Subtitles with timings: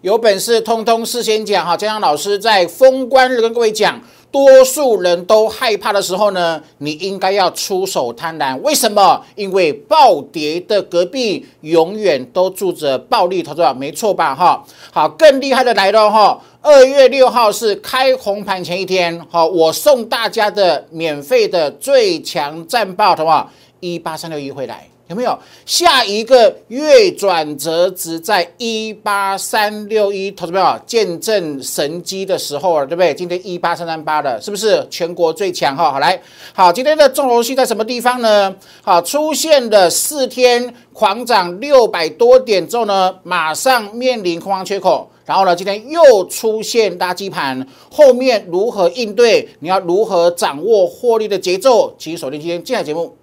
[0.00, 8.56] 有本事通通事先讲哈，江江老师在封关日跟各位讲，多数人都害怕的时候呢，你应该要出手贪婪。
[8.60, 9.20] 为什么？
[9.34, 14.32] 因为暴跌的隔壁永远都住着暴利投资者，没错吧？
[14.32, 16.40] 哈，好，更厉害的来了哈。
[16.62, 23.50] 二月六号是开红盘前一天，好，我送大家的免费的最强战报，好不好？
[23.80, 24.86] 一八三六一回来。
[25.08, 30.30] 有没有下一个月转折值在一八三六一？
[30.30, 33.14] 投资朋友见证神机的时候了，对不对？
[33.14, 35.74] 今天一八三三八的，是不是全国最强？
[35.74, 36.20] 哈，好来，
[36.52, 38.54] 好，今天的重头戏在什么地方呢？
[38.82, 49.48] 好，出现了四天狂涨六百多点之后呢，马上面临空方缺口，然后呢，今天又出现垃圾盘，后面如何应对？
[49.60, 51.94] 你要如何掌握获利的节奏？
[51.98, 53.16] 请锁定今天精彩节目。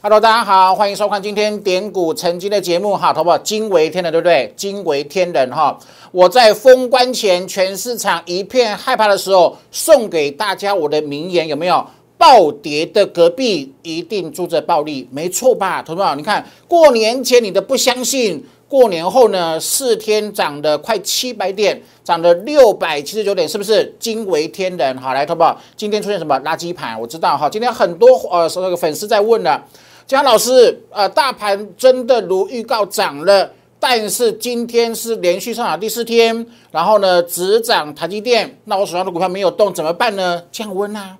[0.00, 4.54] Hello，大家好，欢迎收看今天点股成金的节目哈，投保惊为天人，对不对？
[4.54, 5.76] 惊为天人哈！
[6.12, 11.84] 我在封关前，全市场一片害怕的时候，送给大家我的名言有没有？
[12.16, 15.82] 暴跌的隔壁一定住着暴利，没错吧？
[15.82, 24.96] 投保，你看过年前你的不相信，过年后呢，四天涨了快七百点，涨了六百七十九点，是不是惊为天人？
[24.98, 27.00] 好，来投保，今天出现什么垃圾盘？
[27.00, 29.60] 我知道哈，今天很多呃那个粉丝在问了。
[30.08, 40.42] 江老师，呃，大盘真的如预告涨了，但是今天是连续上涨第四天，然后呢，只涨台积电，那我手上的股票没有动，怎么办呢？
[40.50, 41.18] 降温啊，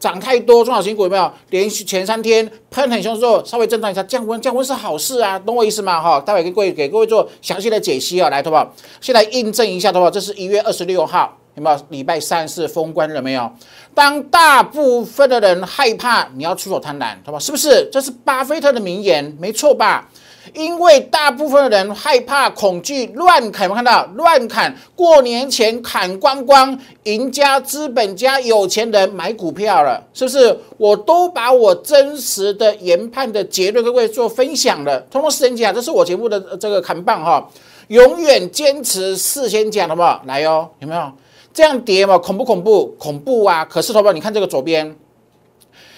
[0.00, 1.30] 涨太多中小型股有没有？
[1.50, 6.00] 连续前三天喷很凶之后，稍微震荡一下，降温，降温是好事啊，懂我意思吗？
[6.00, 8.74] 哈，待会给各位给各位做详细的解析啊，来，好不好？
[9.02, 11.36] 先来印证一下的话，这是一月二十六号。
[11.54, 13.50] 有没有礼拜三是封关了没有？
[13.94, 17.38] 当大部分的人害怕，你要出手贪婪，好吧？
[17.38, 17.88] 是不是？
[17.92, 20.08] 这是巴菲特的名言，没错吧？
[20.54, 24.04] 因为大部分的人害怕、恐惧、乱砍，有没有看到？
[24.14, 30.58] 乱砍，过年前砍光光，赢家、资本家、有钱人买股票了，是不是？
[30.78, 37.48] 我都把我真实的研判的结论跟各位做分享了，通通事先讲，这是我节目的这个砍棒哈，
[37.88, 40.22] 永远坚持事先讲，好不好？
[40.26, 41.12] 来哟，有没有？
[41.52, 42.86] 这样跌嘛，恐不恐怖？
[42.98, 43.64] 恐怖啊！
[43.64, 44.96] 可是，投保，你看这个左边，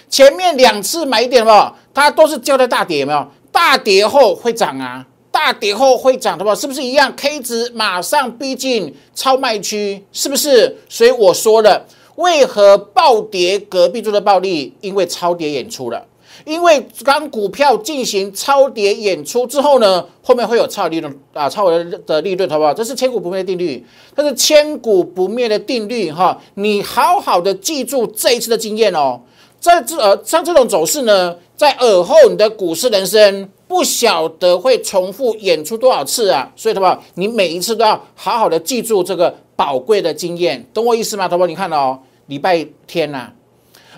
[0.08, 3.26] 前面两次买点嘛，它都是交代大跌，有没有？
[3.52, 6.54] 大跌后会涨啊，大跌后会涨，对吧？
[6.54, 10.76] 是不是一样？K 值马上逼近超卖区，是不是？
[10.88, 11.86] 所以我说了，
[12.16, 14.74] 为何暴跌隔壁做的暴利？
[14.80, 16.04] 因为超跌演出了。
[16.44, 22.74] 因为当股票进行超跌演出之后呢，后面会有超利润啊，超额的利润，好不好？
[22.74, 26.38] 这是千古不灭的定律，它是千古不灭的定律哈。
[26.54, 29.20] 你好好的记住这一次的经验哦。
[29.60, 36.52] 在这呃像这种走势呢，在尔后你的股市人生不晓得会重复演出多少次啊。
[36.54, 37.02] 所以，好不好？
[37.14, 41.28] 你每一次都要好好的记住这个宝贵的经验，懂我意思吗？
[41.28, 41.46] 好不好？
[41.46, 43.32] 你看哦，礼拜天呐。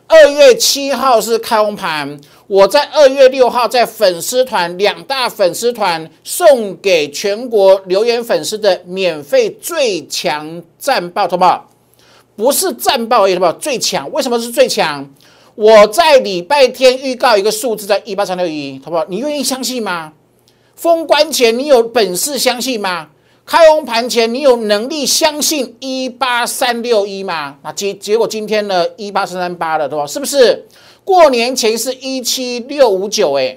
[0.08, 11.68] 二月七号是开红盘，我在二月六号在粉丝团两大粉丝团送给全国留言粉丝的免费最强战报，好不好？
[12.36, 13.52] 不是战报而已，好不好？
[13.54, 15.08] 最强，为什么是最强？
[15.56, 19.04] 我在礼拜天预告一个数字在一八三六一，好不好？
[19.08, 20.12] 你愿意相信吗？
[20.76, 23.08] 封关前你有本事相信吗？
[23.46, 27.56] 开红盘前，你有能力相信一八三六一吗？
[27.62, 30.04] 那结结果今天呢，一八三三八了，对吧？
[30.04, 30.66] 是不是？
[31.04, 33.56] 过年前是一七六五九，哎，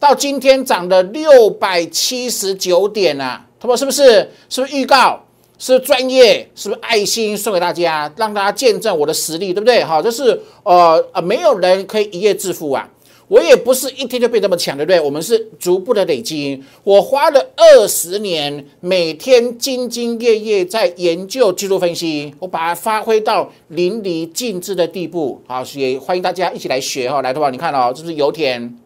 [0.00, 4.28] 到今天涨了六百七十九点啊，他说是不是？
[4.48, 5.20] 是不是预告？
[5.60, 6.50] 是不是专业？
[6.56, 9.84] 是不是爱心送给大家，让大家见证我的实力，对不对？
[9.84, 12.88] 好，就是呃呃，没有人可以一夜致富啊。
[13.30, 15.00] 我也不是一天就变这么强，对不对？
[15.00, 16.60] 我们是逐步的累积。
[16.82, 25.40] 我花了二十年，每天兢兢业业在研究技术分析，我把它发挥到淋漓尽致的地步。
[25.46, 27.22] 好，也欢迎大家一起来学哈。
[27.22, 28.76] 来的话，你看哦，这是油田，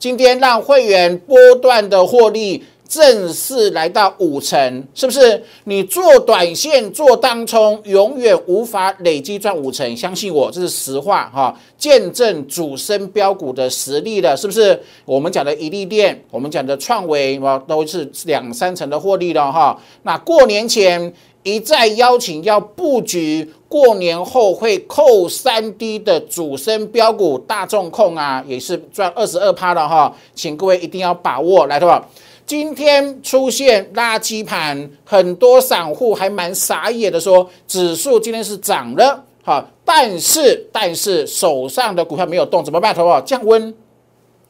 [0.00, 2.64] 今天让会员波段的获利。
[2.88, 5.44] 正式来到五成，是不是？
[5.64, 9.94] 你做短线、做当冲，永远无法累积赚五成。
[9.94, 11.54] 相信我，这是实话哈。
[11.76, 14.80] 见证主升标股的实力了，是不是？
[15.04, 19.78] 我们讲的一利店，我们讲的创维，哇，都是两三成的获利了哈。
[20.04, 21.12] 那过年前
[21.42, 30.12] 一再邀请要布局，过年后会扣三 D 的主升标股，大众控啊，也是赚二十二趴了哈。
[30.34, 32.08] 请各位一定要把握，来，对吧？
[32.48, 42.94] 今天出现垃圾盘，很多散户还蛮傻眼的，说指数今天是涨了，哈，但是但是手上的股票没有动，怎么办？
[42.94, 43.20] 好不好？
[43.20, 43.74] 降温，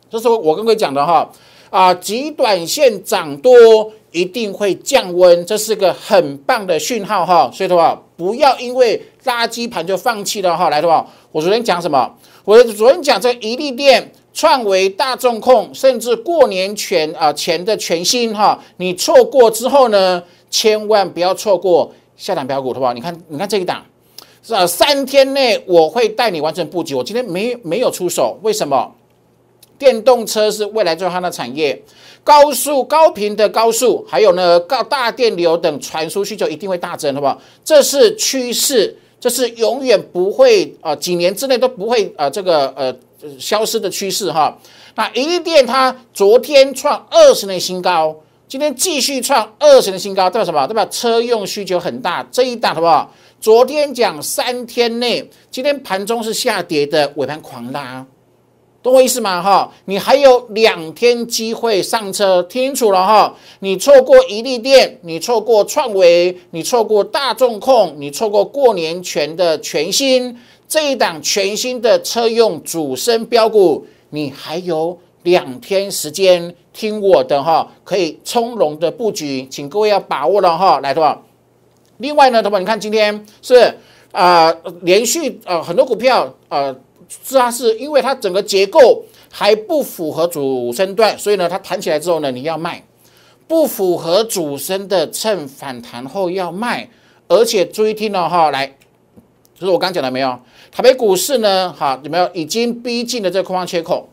[0.08, 1.28] 这是我跟各位讲的哈，
[1.70, 3.50] 啊，极短线涨多
[4.12, 12.14] 一定会降温，这是个很棒的讯号哈，所以的话不要因为垃圾盘就放弃了哈，来的话，我昨天讲什么？
[12.44, 14.12] 我昨天讲这一利店。
[14.38, 22.92] 创维大众控，甚至过年前啊前的全新哈，你错过之后呢，千万不要错过下档标股，好不好？
[22.92, 23.84] 你看，你看这一档，
[24.40, 26.94] 是啊，三天内我会带你完成布局。
[26.94, 28.94] 我今天没没有出手，为什么？
[29.76, 31.82] 电动车是未来最夯的产业，
[32.22, 37.36] 高速高频的高速，还有呢高大电流等传输需求一定会大增，好不好？
[37.64, 42.94] 这是趋势，这是永远不会啊，几年之内都不会啊，这个呃。
[43.38, 44.56] 消失的趋势哈，
[44.94, 48.14] 那一利电它昨天创二十年新高，
[48.46, 50.66] 今天继续创二十年新高，代表什么？
[50.66, 52.26] 代表车用需求很大。
[52.30, 53.12] 这一档好不好？
[53.40, 58.04] 昨天讲三天内，今天盘中是下跌的，尾盘狂拉，
[58.82, 59.42] 懂我意思吗？
[59.42, 63.34] 哈，你还有两天机会上车，听清楚了哈。
[63.60, 70.36] 你错过一利电，你错过创维，你错过大众控，你错过过年前的全新。
[70.68, 80.78] 这一档全新的车用主升标股，你还有两天时间听我的哈，可以从容的布局，请各位要把握了哈。
[80.80, 81.22] 来，的话，
[81.96, 83.74] 另外呢，同学你看今天是
[84.12, 86.70] 啊，连续呃很多股票呃，
[87.24, 92.84] 是它是因为它整个结构还不符合主升段，所以呢，它弹起来之后呢，你要卖，
[93.46, 96.90] 不符合主升的，趁反弹后要卖，
[97.26, 98.76] 而且注意听了哈，来，
[99.58, 100.38] 就是我刚讲的没有？
[100.70, 104.08] 台北股市呢，哈有没有已经逼近了这个空方缺口？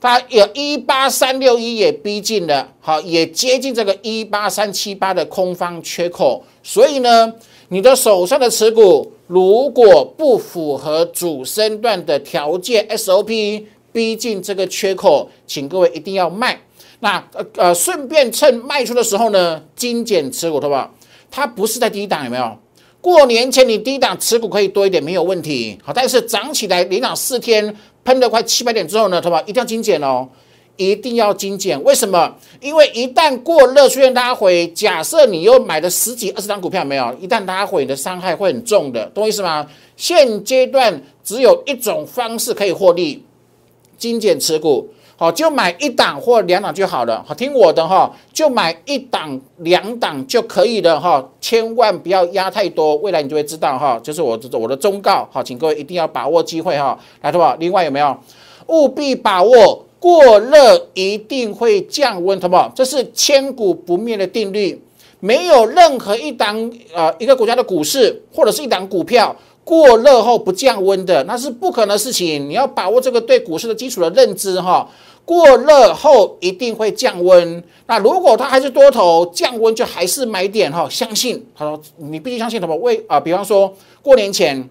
[0.00, 6.44] 它有一八三六一也逼近了，好也接近这个一八三七八的空方缺口。
[6.62, 7.34] 所以呢，
[7.70, 16.60] 你的手上的持股如果不符合主升段的条件 SOP，逼近这个缺口，请各位一定要卖。
[17.00, 20.94] 那呃呃，顺便趁卖出的时候呢，精简持股，好不好？
[21.28, 22.56] 它不是在低档，有没有？
[23.00, 25.78] 过年前你低档持股可以多一点，没有问题。
[25.82, 27.74] 好，但是涨起来连涨四天，
[28.04, 29.40] 喷了快七百点之后呢，对吧？
[29.46, 30.28] 一定要精简哦，
[30.76, 31.80] 一定要精简。
[31.84, 32.36] 为什么？
[32.60, 37.16] 因为一旦过热出现拉回，假设你又买了十几二十张股票，没有？
[37.20, 39.66] 一旦拉回，你的伤害会很重的，懂我意思吗？
[39.96, 43.22] 现阶段只有一种方式可以获利，
[43.96, 44.88] 精简持股。
[45.20, 47.24] 好，就买一档或两档就好了。
[47.26, 52.94] 好，听我的哈，就买一档、两档就可以了哈，千万不要压太多。
[52.98, 55.28] 未来你就会知道哈，就是我我的忠告。
[55.32, 56.96] 好，请各位一定要把握机会哈。
[57.20, 57.56] 来，好不好？
[57.58, 58.16] 另外有没有？
[58.68, 62.70] 务必把握过热一定会降温，好不好？
[62.72, 64.80] 这是千古不灭的定律。
[65.18, 69.34] 没有任何一档呃一个国家的股市或者是一档股票
[69.64, 72.48] 过热后不降温的，那是不可能的事情。
[72.48, 74.88] 你要把握这个对股市的基础的认知哈。
[75.28, 80.88] 过热后一定会降温，那如果它还是多头，降温就还是买点哈。
[80.88, 82.74] 相信他说你必须相信什么？
[82.76, 83.70] 为啊，比方说
[84.00, 84.66] 过年前，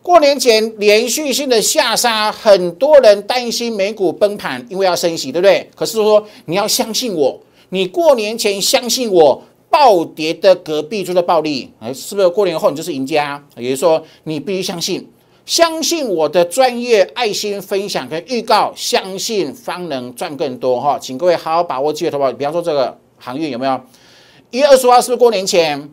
[0.00, 5.68] 过年前连续性的下杀，很多人担心美股崩盘，因为要升息，对不对？
[5.74, 7.40] 可是说你要相信我，
[7.70, 13.44] 你过年前相信我，暴跌的隔壁就是暴利，哎，是不是过年后你就是赢家？
[13.56, 15.04] 也就是说你必须相信。
[15.48, 22.30] 相信我的专业、爱心分享跟预告，相信方能赚更多哈，请各位好好把握机会，好不好？
[22.34, 23.80] 比方说这个航运有没有？
[24.50, 25.88] 一月二十号是不是过年前？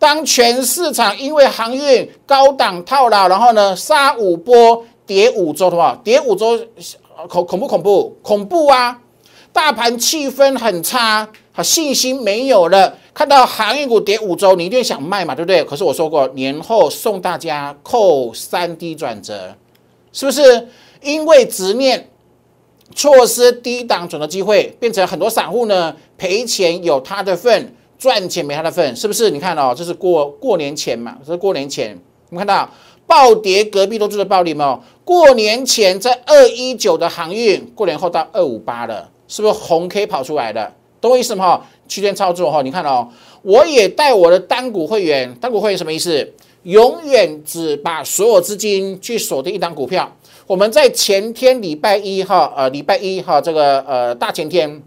[0.00, 5.94] 当全市场因为航运高档套牢，然后呢杀五波跌五周，好不好？
[6.02, 6.58] 跌五周
[7.28, 9.00] 恐恐怖恐怖恐怖啊！
[9.52, 11.28] 大盘气氛很差。
[11.52, 15.64] 好信心没有了，看到航运股跌五周，你一定想卖嘛，对不对？
[15.64, 19.56] 可是我说过，年后送大家扣三低转折，
[20.12, 20.68] 是不是？
[21.02, 22.10] 因为执念
[22.94, 29.28] 错失低档转折机会，变成很多散户呢赔钱有他的份，赚钱没他的份，是不是？
[29.30, 31.98] 你看哦，这是过过年前嘛，这是过年前，
[32.30, 32.70] 你看到
[33.04, 34.80] 暴跌，隔壁都做的暴利吗？
[35.04, 40.74] 过年前在二一九的航运，过年后到二五八了，是不是红 K 跑出来的？
[41.00, 41.44] 懂我意思吗？
[41.44, 43.08] 哈，区间操作哈，你看哦，
[43.42, 46.32] 我也带我的单股会员，单股会员什么意思？
[46.64, 50.12] 永远只把所有资金去锁定一档股票。
[50.46, 54.82] 我们在前天礼拜一哈，呃，礼拜一哈，这个呃大前天，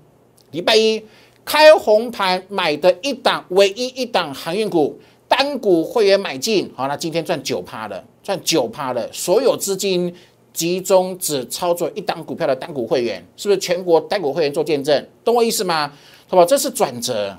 [0.51, 1.01] 礼拜一
[1.45, 10.13] 开红盘买的一档，唯一一档航运股，单股会员买进，好，那今天赚九趴了，赚九趴了，所有资金
[10.53, 15.07] 集中只操作一档股票的单股会员，是不是全国单股会员做见证？
[15.23, 15.91] 懂我意思吗？
[16.27, 17.37] 好吧，这是转折。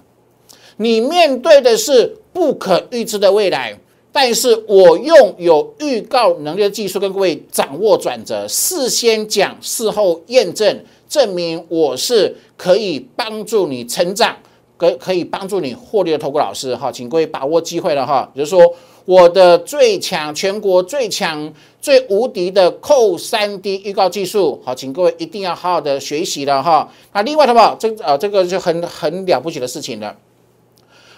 [0.79, 3.79] 你面对的是不可预知的未来，
[4.11, 14.37] 但是我用有预告能力的技术跟各位掌握转折，事先讲，事后验证，证明我是可以帮助你成长，
[14.77, 18.75] 可可以帮助你获利的投顾老师哈，请各位把握机会了哈，比如说。
[19.05, 26.89] 我的最强，全国最强、最无敌的扣三 D 预告技术，好，请各位一定要好好的学习了哈。
[27.13, 27.77] 那另外，的话？
[27.79, 30.17] 这呃，这个就很很了不起的事情了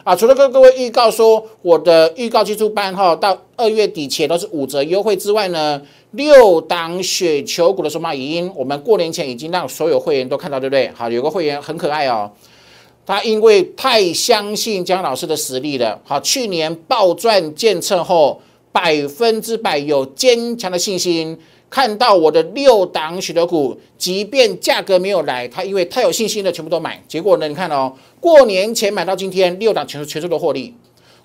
[0.02, 0.16] 啊！
[0.16, 5.80] 除了跟各位预告说我的预告技术班哈，到二月底前都是五折优惠之外呢，
[6.12, 10.90] 六档雪球股的数码语音，我们过年前已经让所有会员都看到，对不对？
[10.94, 12.30] 好，有个会员很可爱哦。
[13.06, 18.40] 他因为太相信姜老师的实力了，好，去年暴赚建测后，
[18.72, 27.02] 百分之百有坚强的信心，看到我的六档许多股，即便价格没有来，他因为太有信心了全部都买。
[27.06, 30.74] 结果呢，你看哦，过年前买到今天，六档全全数都获利。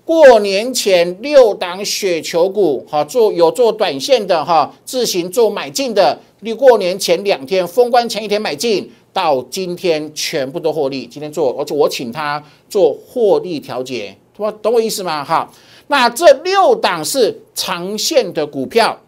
[0.04, 8.90] 过年前六档雪球股，哈，做有做短线的哈，自行做买进的，你过年前两天封关前一天买进。
[9.20, 14.16] 到今天全部都获利，今天做，而且我请他做获利调节，
[14.62, 15.22] 懂我意思吗？
[15.22, 15.46] 哈，
[15.88, 18.98] 那这六档是长线的股票，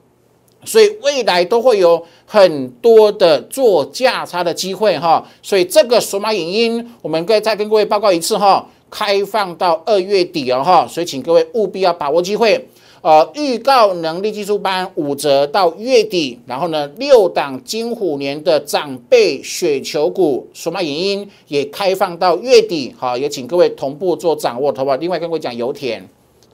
[0.66, 12.68] 所以未来都会有很多的做价差的机会哈，所以这个索马影音，我们可以再跟各位报告一次哈，开放到二月底了哈，所以请各位务必要把握机会。
[13.02, 24.96] 呃，预告能力技术班五折到月底，然后呢，六档金虎年的长辈雪球股数码影音也开放到月底，好，也请各位同步做掌握，好吧？
[24.98, 26.00] 另外跟各位讲油田，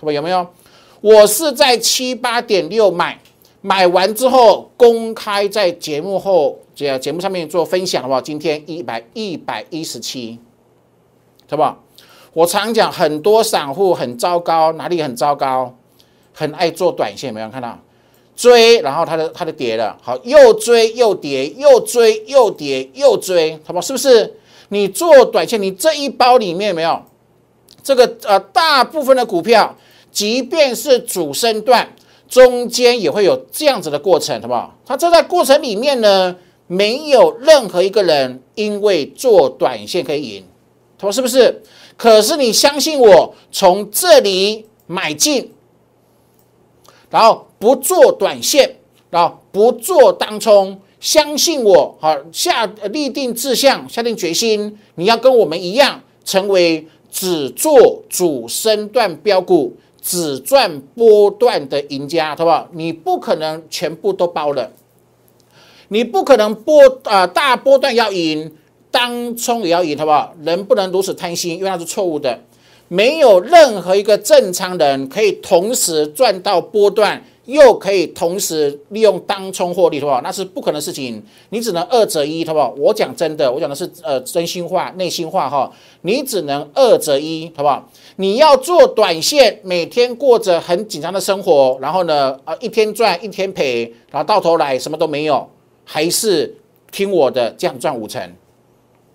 [0.01, 0.13] 好吧？
[0.13, 0.47] 有没有？
[1.03, 3.21] 我是在七八点六买，
[3.61, 8.21] 买完之后公开在节目后这节目上面做分享，好不好？
[8.23, 10.39] 今天一百一百一十七，
[11.51, 11.85] 好不好？
[12.33, 15.75] 我常讲很多散户很糟糕，哪里很糟糕？
[16.39, 17.77] 很爱做短线，有没有看到
[18.37, 23.81] 追，然后它的它的跌了，好，又追又跌，又追又跌又追，好不好？
[23.81, 24.35] 是不是？
[24.69, 27.03] 你做短线，你这一包里面有没有
[27.83, 29.75] 这个呃，大部分的股票，
[30.13, 31.93] 即便是主升段，
[32.29, 34.77] 中间也会有这样子的过程，好不好？
[34.87, 36.37] 它这在过程里面呢，
[36.69, 40.45] 没有任何一个人因为做短线可以赢，
[41.01, 41.61] 好，是不是？
[41.97, 45.53] 可是你相信我，从这里买进。
[47.11, 48.77] 然后不做短线，
[49.11, 62.69] 然后不做当冲，相信我，好下立定志向，下定决心，你要跟我们一样，成为只做主升段标股，只赚波段的赢家，好不好？
[62.73, 64.71] 你不可能全部都包了，
[65.89, 68.55] 你不可能波啊大波段要赢，
[68.91, 70.35] 当冲也要赢，好不好？
[70.43, 72.39] 人不能如此贪心，因为那是错误的。
[72.89, 80.21] 没有任何一个正常人可以同时赚到波段，又可以同时利用当冲获利，好不好？
[80.23, 81.23] 那是不可能事情。
[81.51, 82.75] 你只能二择一，好不好？
[82.79, 85.71] 我讲真的，我讲的是呃真心话、内心话哈。
[86.03, 87.87] 你只能二择一，好不好？
[88.17, 95.47] 你要做短线，每天过着很紧张的生活，然后呢，呃，一天赚一天赔，然后到头来什么都没有，
[95.85, 96.57] 还是
[96.91, 98.23] 听我的，这样赚五成，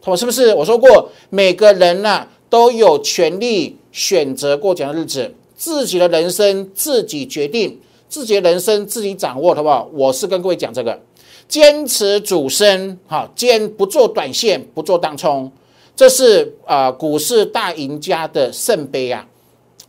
[0.02, 0.54] 好是不是？
[0.54, 2.28] 我说过，每个人呢。
[2.54, 9.90] 都有权利选择过怎样的日子，自己的人生自己决定，自己的人生自己掌握，好不好？
[9.92, 11.02] 我是跟各位讲这个，
[11.48, 15.52] 坚持主升，哈，坚不做短线，不做当冲，
[15.96, 19.28] 这是啊股市大赢家的圣杯啊。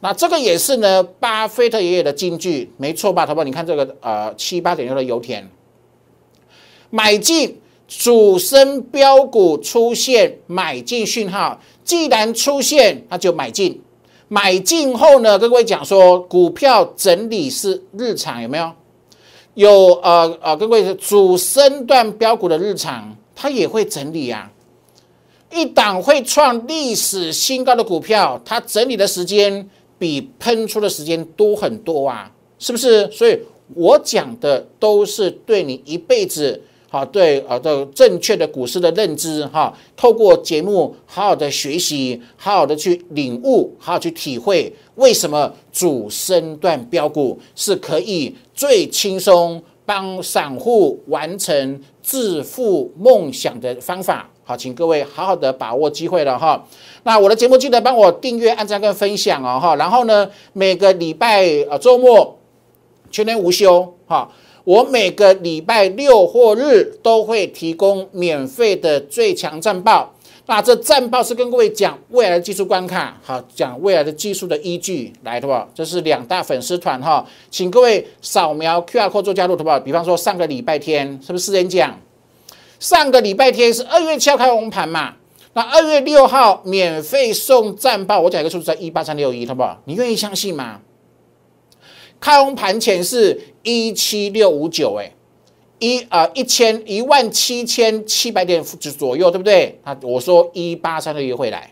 [0.00, 3.26] 那这个也是呢，巴菲特爷爷的金句，没错吧？
[3.26, 3.44] 好不好？
[3.44, 5.46] 你看这个呃七八点六的油田，
[6.88, 11.60] 买进主升标股出现买进讯号。
[11.84, 13.80] 既然出现，那就买进。
[14.28, 18.72] 买进后呢，跟各位讲说，股票整理是日常，有没有？
[19.52, 24.50] 有呃呃，跟各位主升段标股的日常，它也会整理啊。
[25.52, 33.08] 一档会创历史新高的股票，它整理的时间比喷出的时间多很多啊，是不是？
[33.12, 33.38] 所以
[33.74, 36.62] 我讲的都是对你一辈子。
[36.94, 54.30] 好，对，啊，的正确的股市的认知，哈，透过节目好好的学习，好好的去领悟，好好去体会，为什么主升段标股是可以最轻松帮散户完成致富梦想的方法。
[54.44, 56.64] 好，请各位好好的把握机会了哈。
[57.02, 59.74] 那我的节目记得帮我订阅、按赞跟分享哦，哈。
[59.74, 62.38] 然后呢，每个礼拜呃周末
[63.10, 64.30] 全年无休，哈。
[64.64, 70.10] 我每个礼拜六或日都会提供免费的最强战报。
[70.46, 75.66] 那这战报是跟各位讲未来的技术关卡，好讲未来的技术的依据，来，的吧？
[75.74, 79.80] 这是两大粉丝团哈，请各位扫描 Q R code 做加入，的吧？
[79.80, 81.98] 比方说上个礼拜天是不是四人讲？
[82.78, 85.14] 上个礼拜天是二月七号开红盘嘛？
[85.54, 89.80] 那二月六号免费送战报，我讲一个数字在一八三六一，好不好？
[89.86, 90.80] 你愿意相信吗？
[92.24, 95.12] 开红盘前是一七六五九，哎。
[95.80, 99.78] 一啊一千一万七千七百点左右，对不对？
[99.82, 101.70] 啊，我说一八三的月会来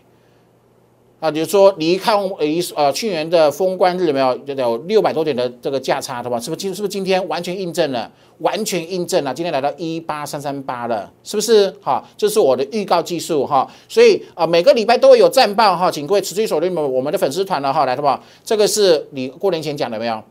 [1.19, 6.39] 啊，比如说离开离呃去年的封关日有没有有六百多点的这个价差，对吧？
[6.39, 8.11] 是不是今是不是今天完全印证了？
[8.39, 11.73] 完全印证了，今天来到一八三三八了，是不是？
[11.81, 18.21] 好，这是我的预告技术哈，所以啊每个礼拜都会有战报哈，请各位持续锁定我们的粉丝团了哈，来，好不好？
[18.43, 20.21] 这个是你过年前讲的没有？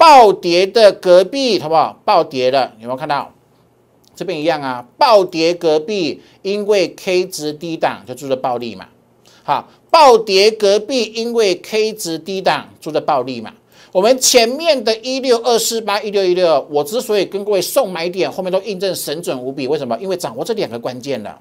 [0.00, 2.00] 暴跌的隔壁，好不好？
[2.06, 3.34] 暴跌的有没有看到？
[4.16, 8.86] 这边一样啊，暴跌隔壁，因为 K 值低档就做的暴利嘛。
[9.42, 13.52] 好，暴跌隔壁，因为 K 值低档做的暴利嘛。
[13.92, 19.68] 我们前面的一六二四八一六一六，我之所以跟各位送买点，后面都印证神准无比。
[19.68, 19.94] 为什么？
[20.00, 21.38] 因为掌握这两个关键了，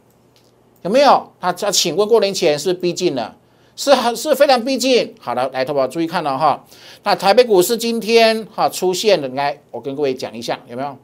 [0.81, 1.25] 有没有？
[1.39, 3.37] 他他请问过年前是,不是逼近了？
[3.79, 6.65] 是很是非常逼近，好的，来，投保注意看了哈。
[7.03, 10.97] 那台北股市今天哈出现了，来，我跟各位讲一下，有没有？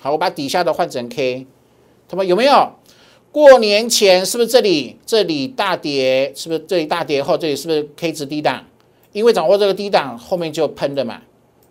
[0.00, 1.46] 好，我把底下的换成 K，
[2.08, 2.72] 他们有没有？
[3.30, 6.32] 过年前是不是这里这里大跌？
[6.34, 8.64] 是不是这里大跌后这里是不是 K 值低档？
[9.12, 11.22] 因为掌握这个低档，后面就喷的嘛，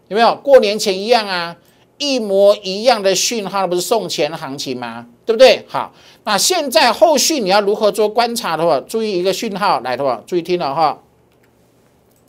[0.07, 0.33] 有没有？
[0.37, 1.57] 过年前一样啊，
[1.97, 5.05] 一模一样的讯号，不是送钱行情吗？
[5.25, 5.65] 对不对？
[5.67, 5.93] 好。
[6.25, 10.97] 那现在后续你要如何做观察的话，注意一个讯号来的话，注意听了哈。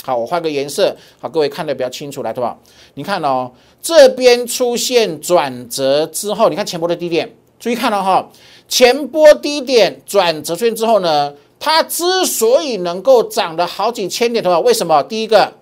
[0.03, 2.59] 好，我换个颜色，好，各位看得比较清楚来的话，
[2.95, 8.29] 你看哦，这边出现转折之后，你看前波的低点，注意看了哈，
[8.69, 15.03] 前波低点转折出现之后呢，它之所以能够涨了好几千点的话，为什么？
[15.05, 15.53] 第一个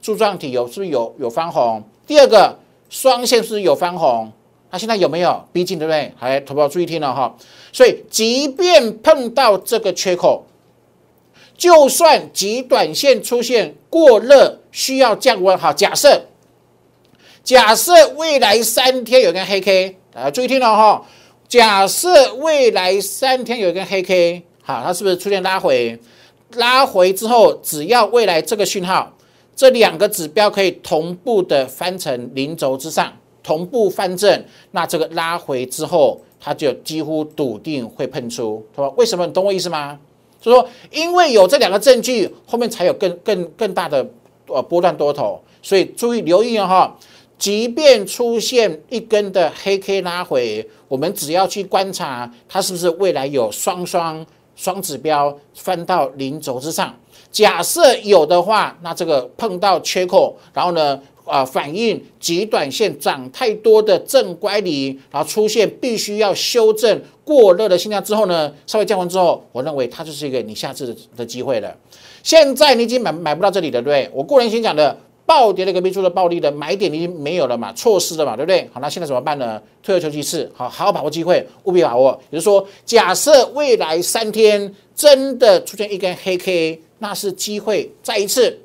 [0.00, 1.84] 柱状体有是不是有有翻红？
[2.06, 2.58] 第二个
[2.88, 4.32] 双线是不是有翻红？
[4.72, 6.10] 那现在有没有逼近，对不对？
[6.18, 7.36] 还投保注意听了哈。
[7.72, 10.46] 所以，即便碰到这个缺口，
[11.58, 16.22] 就算极短线出现过热，需要降温，好，假设
[17.44, 21.04] 假设未来三天有根黑 K，大家，注意听了哈。
[21.48, 25.98] 假设未来三天有一根黑 K，好，它是不是出现拉回？
[26.54, 29.14] 拉回之后，只要未来这个讯号，
[29.54, 33.12] 这两个指标可以同步的翻成零轴之上。
[33.42, 38.88] 同步翻正，那这个拉回之后，它就几乎笃定会喷出，是吧？
[38.96, 39.26] 为什么？
[39.26, 39.98] 你懂我意思吗？
[40.40, 44.04] 就说，因为有这两个证据，后面才有更更更大的
[44.46, 46.96] 呃波段多头，所以注意留意哈。
[47.38, 54.24] 即便出现一根的黑 K 拉回，我们只要去观察它是不是未来有双双
[54.54, 56.94] 双指标翻到零轴之上。
[57.32, 61.00] 假设有的话，那这个碰到缺口，然后呢？
[61.32, 71.74] 啊，反映极短线涨太多的正乖离，然后出现必须要修正过热的现象之后呢，稍微降温之后，我认为它就是一个你下次的机会了。
[72.22, 74.10] 现在你已经买买不到这里的，对不对？
[74.12, 78.68] 我个人先讲的暴跌的隔壁出的暴利的买点已经没有了嘛，错失了嘛，对不对？
[78.70, 79.58] 好，那现在怎么办呢？
[79.82, 82.20] 退而求其次，好好好把握机会，务必把握。
[82.28, 88.58] 也就是说，假设未来三天真的出现一根黑 K，那是机会，再一次。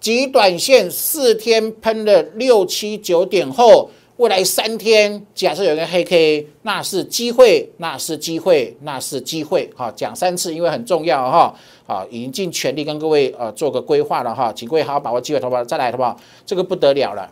[0.00, 9.70] 极短线四天喷了六七九点后，未来三天假设有个黑 K，那是机会，那是机会，那是机会。
[9.76, 11.54] 哈，讲三次，因为很重要哈。
[11.86, 15.62] 好，已经尽全力跟各位呃做个规划了哈，请各位好好把握机会，好不好？
[15.62, 16.18] 再来，好不好？
[16.46, 17.30] 这个不得了了，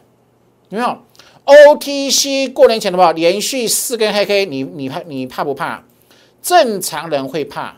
[0.68, 0.98] 有没有
[1.46, 5.83] ？OTC 过年前的话，连续四根黑 K，你你怕你怕不怕？
[6.42, 7.76] 正常人会怕，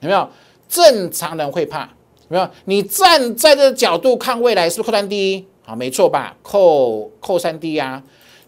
[0.00, 0.28] 有没有？
[0.68, 1.90] 正常人会怕。
[2.28, 5.46] 没有，你站在这个角度看未来是不是扣三 D？
[5.64, 6.36] 好，没错吧？
[6.42, 8.02] 扣扣三 D 呀。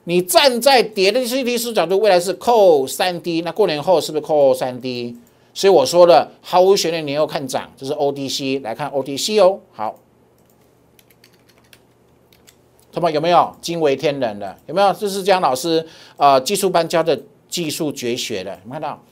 [0.05, 3.43] 你站在跌的 C T 四角度，未来是扣三 D。
[3.43, 5.14] 那过年后是不是扣三 D？
[5.53, 9.61] 所以我说了，毫无悬念，年后看涨，这是 O D C 来看 O D C 哦。
[9.71, 9.99] 好，
[12.93, 14.57] 什么有没有惊为天人的？
[14.67, 14.93] 有没有？
[14.95, 15.87] 这是江老师
[16.17, 19.03] 呃技术班教的技术绝学的，有看到？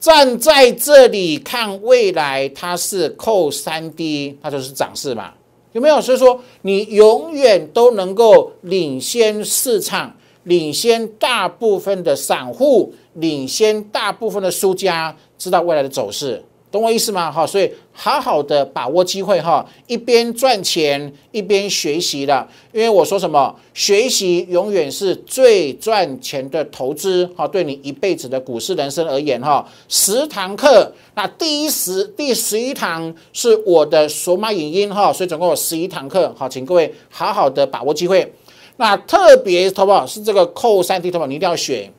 [0.00, 5.34] 站在这里看未来，它是扣三 D，它就是涨势嘛？
[5.72, 6.00] 有没有？
[6.00, 16.42] 所以说你永远都能够领先市场，领先大部分的散户，领先大部分的输家，知道未来的走势。
[16.70, 17.32] 懂我意思吗？
[17.32, 38.32] 哈，所以好好的把握机会哈，一边赚钱一边学习的，因为我说什么，学习永远是最赚钱的投资哈，对你一辈子的股市人生而言哈，十堂课，那第一十第十一堂是我的索马影音哈，所以总共有十一堂课，好，请各位好好的把握机会。
[38.76, 41.92] 那特别投保是这个扣三 D 投保，你一定要选。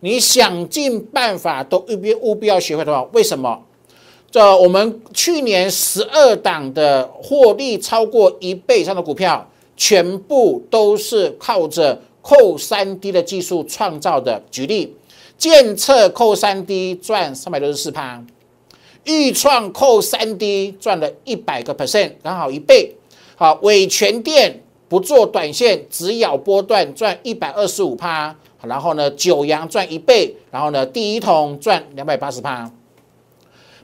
[0.00, 3.62] 你想尽办法都务必务必要学会的话，为什么？
[4.30, 14.42] 这我们去年十二档的获利超过一倍以上的股票，全部都是靠着扣三 D 的技术创造的。
[14.50, 14.94] 举例，
[15.36, 18.24] 建测扣三 D 赚三百六十四趴，
[19.04, 22.94] 预创扣三 D 赚了一百个 percent，刚好一倍。
[23.34, 28.36] 好，伟全电不做短线，只咬波段赚一百二十五趴。
[28.62, 32.70] 然后呢，九阳赚一倍，然后呢，第一桶赚两百八十趴。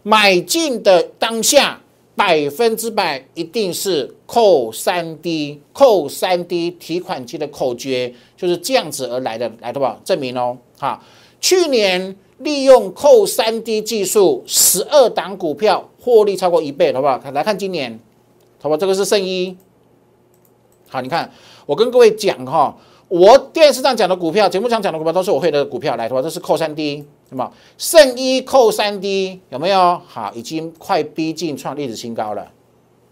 [0.03, 1.81] 买进的当下，
[2.15, 9.99] 百分之百一定是扣三 D，扣三 D 提款机的口诀就是这样子而来的，来的吧？
[10.05, 11.03] 证明哦，哈，
[11.41, 17.21] 去年利用扣三 D 技术，十二档股票获利超过一倍，好不好？
[17.33, 17.99] 来看今年，
[18.61, 18.77] 好吧？
[18.77, 19.57] 这个是圣一，
[20.89, 21.33] 好，你看
[21.65, 22.77] 我跟各位讲哈。
[23.09, 30.01] 我电视上讲的股票，节目上讲的股票都是我会的股票，来的话，这是扣三 D，什么圣一扣三 D 有没有？
[30.09, 32.51] 好，已经快逼近创历史新高了，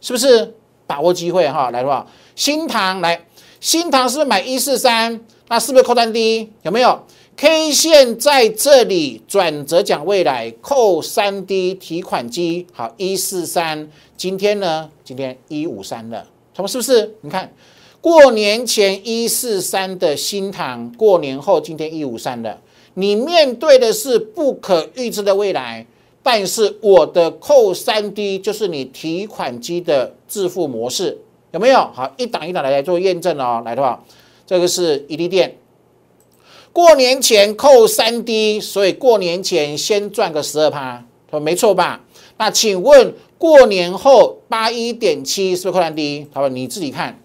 [0.00, 0.54] 是不是？
[0.86, 3.24] 把握机会哈，来的话，新塘来，
[3.60, 5.20] 新塘是不是买一四三？
[5.48, 6.50] 那是不是扣三 D？
[6.62, 7.00] 有没有
[7.36, 14.90] ？K 线在这里转折讲未来扣三 D 提款机，好一四三，今天呢？
[15.04, 17.14] 今天一五三了，他们是不是？
[17.20, 17.52] 你看。
[18.04, 22.60] 过年前一四三的新塘，过年后今天一五三的，
[22.92, 25.86] 你面对的是不可预知的未来。
[26.22, 31.16] 但是我的扣三 D 就是你提款机的支付模式，
[31.52, 31.78] 有没有？
[31.78, 33.62] 好，一档一档来来做验证哦。
[33.64, 34.04] 来的话，
[34.46, 35.56] 这个是一利店，
[36.74, 42.04] 过年前扣三 D，所以过年前先赚个十二趴，他说没错吧？
[42.36, 46.26] 那请问过年后八一点七是不是扣三 D？
[46.34, 47.18] 他说你自己看。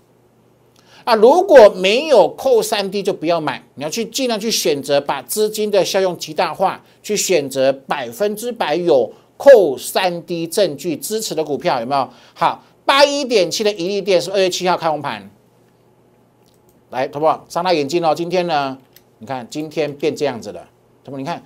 [1.10, 12.08] 啊，如果没有扣三 D 就不要买，你要去尽量去选择把资金的效用极大化，去选择百分之百有扣三 D 证据支持的股票，有没有？
[12.36, 15.32] 好，八一点七的一利电是二月七号开红盘，
[16.92, 17.28] 来，同不？
[17.48, 18.78] 张大眼睛哦，今天呢？
[19.18, 20.70] 你看今天变这样子了，
[21.04, 21.18] 同不？
[21.18, 21.44] 你看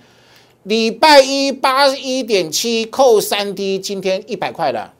[0.63, 4.93] 礼拜一八一点七扣三 D，今天一百块了，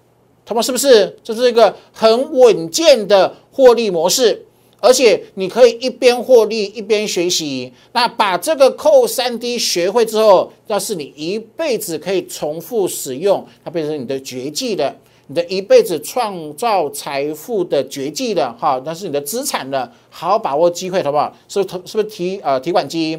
[0.46, 0.64] 他们？
[0.64, 1.20] 是不是？
[1.22, 4.46] 这是一个很稳健的获利模式。
[4.84, 14.94] 而且你可以一边获利一边学习，那把这个扣三 D 学会之后，要是你一辈子可以重复使用，它变成你的绝技了，
[15.28, 21.34] 你的一辈子创造财富的绝技了，哈，那是你的资产了，好好把握机会，好不好？
[21.48, 21.82] 是不是？
[21.86, 23.18] 是不是提呃提款机？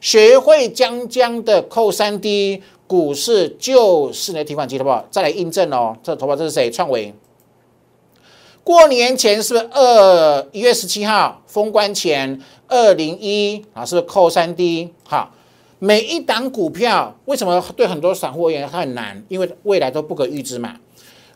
[0.00, 5.06] 学会将将的扣三 D 股市就是你的提款机，好不好？
[5.12, 6.68] 再来印证哦，这头发这是谁？
[6.68, 7.14] 创维。
[8.64, 13.84] 过年前是不是二一月十七号封关前二零一啊？
[13.84, 14.88] 是不是扣三 D？
[15.06, 15.30] 好，
[15.78, 19.22] 每一档股票为什么对很多散户而言它很难？
[19.28, 20.76] 因为未来都不可预知嘛。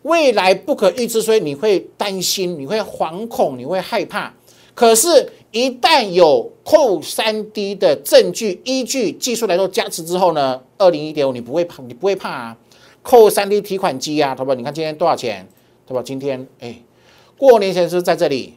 [0.03, 4.33] 未来不可预知，所以你会担心，你会惶恐，你会害怕。
[4.75, 10.59] 可是，一旦有扣三 D 的证据依据技术来做加持之后呢？
[10.79, 12.57] 二零一点五你不会怕，你不会怕啊？
[13.03, 14.55] 扣三 D 提款机啊，好不好？
[14.55, 15.47] 你看今天多少钱？
[15.87, 16.03] 对吧？
[16.03, 16.75] 今天哎。
[17.39, 18.55] 过年前是在这里，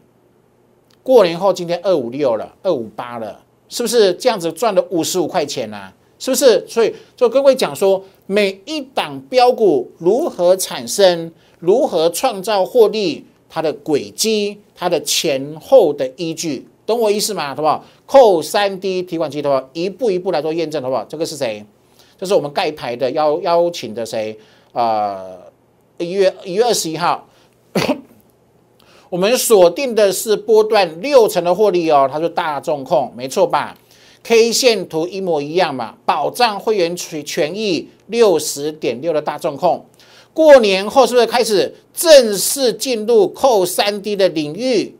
[1.03, 3.39] 过年后今天二五六了，二五八了，
[3.69, 5.93] 是不是这样子赚了五十五块钱呢？
[6.17, 6.67] 是不是？
[6.67, 17.49] 所以就各位讲说，每一档标股如何产生，如何创造获利，它的轨迹，它的前后的依据，懂我意思吗？
[17.55, 17.85] 好不好？
[18.07, 21.05] 扣三 D 提款机的话，一步一步来做验证，好不好？
[21.05, 21.63] 这个是谁？
[22.17, 24.35] 这是我们盖牌的邀邀请的谁？
[24.73, 25.39] 呃，
[25.99, 27.27] 一月一月二十一号。
[29.11, 33.77] 我们锁定的是波段六成的获利哦，他说大众控没错吧
[34.23, 39.85] ？K 线图一模一样嘛，保障会员权权益六十点六的大众控，
[40.33, 44.95] 过年后是不是开始正式进入扣三 D 的领域？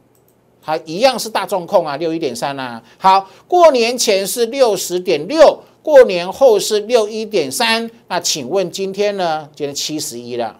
[0.62, 2.84] 它一样是大众控啊，六一点三啊。
[2.97, 9.47] 好，过年前是六十点六，过年后是六一点三，那请问今天呢？
[9.56, 10.60] 今天七十一了。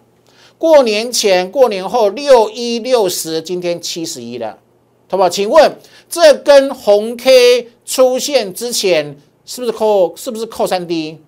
[0.62, 4.56] 过年前、过年后六一六十，今天七十一了，
[5.10, 5.28] 好不好？
[5.28, 5.76] 请问
[6.08, 10.14] 这根红 K 出现之前是不是扣？
[10.14, 11.18] 是不是扣三 D？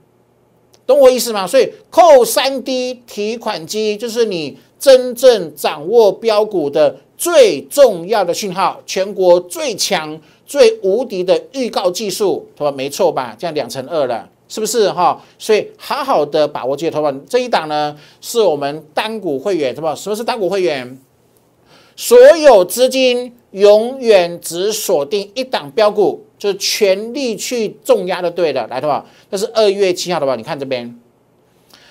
[0.86, 1.48] 懂我意思吗？
[1.48, 10.16] 所以扣三 D 提款机就是你真正掌握标股的最重要的讯号，全国最强、
[10.46, 12.70] 最无敌的预告技术，对吧？
[12.70, 13.34] 没错吧？
[13.36, 15.20] 这样两成二了，是不是哈？
[15.36, 19.96] 所以好好的把握这些投放这一档呢，是我们单股会员，什么？
[19.96, 20.96] 什么是单股会员？
[21.96, 30.36] 所有资金永远只锁定一档标股，就是全力去重压的，对的，来的话，这是二月七号的吧？
[30.36, 30.96] 你看这边，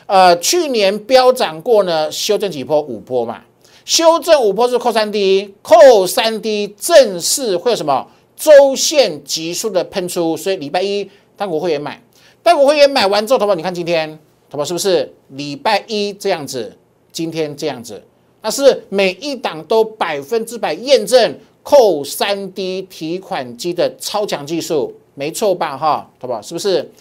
[0.06, 3.42] 呃，去年飙涨过呢，修正几波五波嘛，
[3.84, 12.02] 修正五波是扣三 D，扣三 D 正式会有什么周线急速的喷出，所以礼拜一单股会员买，
[12.42, 14.20] 单股会员买完之后，头发你看今天，
[14.50, 16.78] 头发是不是礼拜一这样子，
[17.12, 18.04] 今天这样子？
[18.42, 25.78] 那是每一档都百分之百验证扣三 D 提款机的超强技术，没错吧？
[25.78, 26.42] 哈，好不好？
[26.42, 26.92] 是不是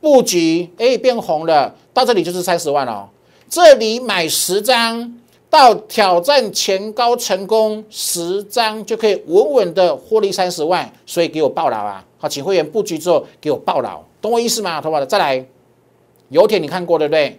[0.00, 0.70] 布局？
[0.78, 3.08] 哎，变红了，到这里就是三十万哦。
[3.48, 5.12] 这里买十张，
[5.54, 12.04] 到挑战前高成功十张就可以稳稳的获利三十万，所以给我报牢啊！
[12.18, 14.80] 好，请会员布局之后给我报牢，懂我意思吗？
[14.80, 15.06] 头发的？
[15.06, 15.46] 再来，
[16.30, 17.38] 油田你看过对不对？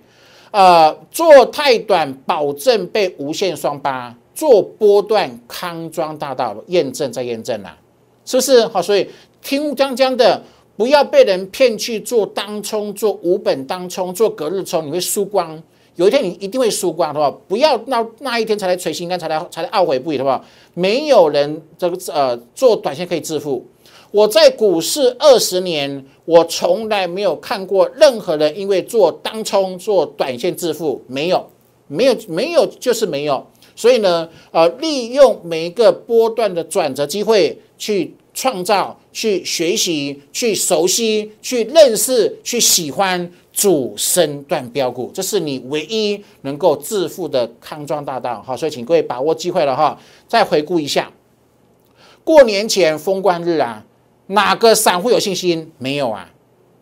[0.52, 7.78] 呃，做太短，保证被无限双八；做波段，康庄大道验证再验证啦，
[8.24, 8.66] 是不是？
[8.68, 9.10] 好，所以
[9.44, 10.42] 听江江的，
[10.78, 15.62] 不要被人骗去做当冲，做无本当冲，做隔日冲，你会输光。
[15.96, 17.32] 有一天你一定会输光，好不好？
[17.48, 20.44] 不要那那一天才来捶心肝，才来才来懊悔不已，好不好？
[20.74, 23.66] 没有人这个呃做短线可以致富。
[24.12, 31.50] 我在股市二十年，我从来没有看过任何人因为做当冲、做短线致富，没有，
[31.88, 33.46] 没有，没有，就是没有。
[33.76, 48.44] 所以呢，呃，利用每一个波段的转折机会，去创造、去学习、去熟悉、去认识、去喜欢主升段标股，这是你唯一能够致富的康庄大道。
[48.46, 49.98] 好，所以请各位把握机会了哈。
[50.28, 51.10] 再回顾一下，
[52.24, 53.84] 过年前封关日啊。
[54.28, 55.72] 哪个散户有信心？
[55.78, 56.28] 没有啊，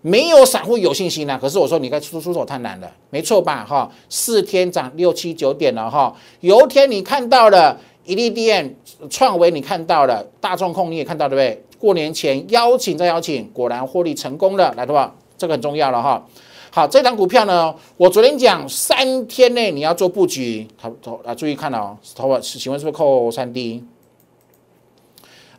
[0.02, 1.38] 没有散户有信心啊。
[1.38, 3.66] 可是我说你该出出手太难了，没错吧？
[3.68, 6.16] 哈，四天涨六七九点了哈。
[6.40, 8.76] 有一天你看到了一利电
[9.10, 11.64] 创维，你看到了大众控，你也看到对不对？
[11.80, 16.26] 过年前邀请再邀请，果然获利成功了，来的话，这个很重要了哈。
[16.72, 20.92] 好，这张股票呢，我昨天讲三天内你要做布局，好，
[21.24, 23.84] 啊，注意看哦，头发，请问是不是扣三 D？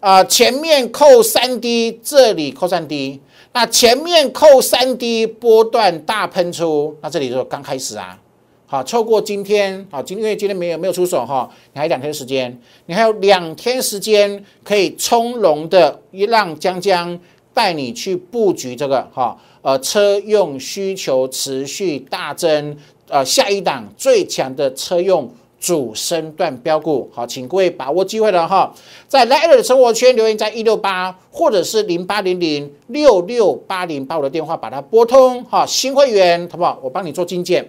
[0.00, 3.20] 啊，前面扣三 D，这里扣三 D，
[3.52, 8.18] 那前面扣三 D 波段大喷出，那这里就刚开始啊，
[8.66, 17.18] 好，错过今天，好，今因为今天没有没有出手哈，你还有两天时间，你还有两天时间可以从容的让江江
[17.52, 22.76] 带你去布局这个哈，呃，车用需求持续大增，
[23.08, 25.30] 呃，下一档最强的车用。
[25.60, 28.70] 主升段标股，好，请各位把握机会了哈，
[29.08, 36.78] 在 l i t 的生活圈留言在一六八或者是零八零零六六八零，把我的电话把它拨通哈，新会员好不好？
[36.82, 37.66] 我帮你做精简。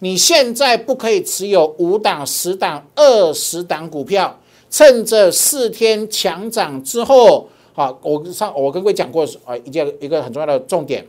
[0.00, 11.06] 你现在不可以持有五档、十档、二十档股票，趁着四天强涨之后，好，我上我跟各位讲过啊，一件一个很重要的重点，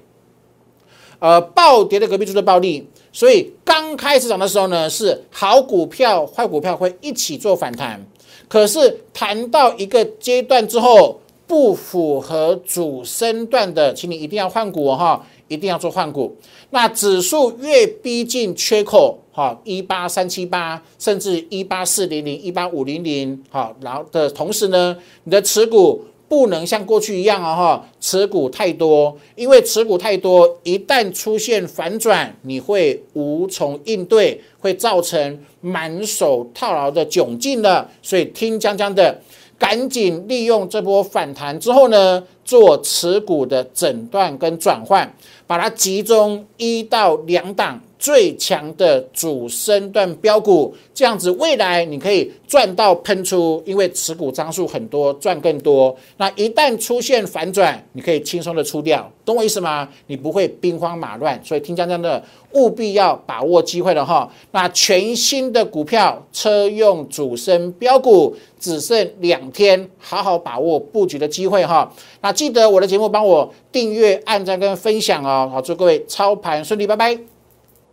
[1.20, 2.88] 呃，暴跌的隔壁就是暴利。
[3.12, 8.06] 所以刚开始涨的时候呢，是好股票、坏股票会一起做反弹。
[8.48, 16.36] 可是谈到一个阶段之后，不符合主升段的，请你一定要换股哈，一定要做换股。
[16.70, 26.04] 那指数越逼近缺口哈，一八三七八，甚至一八四零零、一八五零零，好，然后的同时呢，你的持股。
[26.30, 37.90] 不能像过去一样啊哈，持股太多，因为持股太多，一旦出现反转，你会无从应对，会造成满手套牢的窘境的。
[38.02, 39.22] 所以听江江的，
[39.58, 45.12] 赶紧利用这波反弹之后呢，做持股的诊断跟转换，
[45.46, 47.82] 把它集中一到两档。
[48.00, 55.96] 最强的主升段标股，这样子未来你可以赚到喷出，因为持股张数很多，赚更多。
[56.18, 59.88] 那一旦出现反转，你可以轻松的出掉，懂我意思吗？
[60.08, 61.40] 你不会兵荒马乱。
[61.44, 64.32] 所以听江江的，务必要把握机会了哈。
[64.52, 71.92] 那全新的股票车用主升标股只剩两天，好好把握布局的机会哈。
[72.22, 75.50] 那记得我的节目帮我订阅、按赞跟分享哦。
[75.52, 77.37] 好，祝各位操盘顺利，拜拜。